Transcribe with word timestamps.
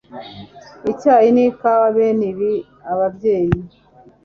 icyayi 0.91 1.29
nikawa 1.35 1.87
Bene 1.95 2.25
ibi 2.31 2.53
ababyeyi 2.91 3.57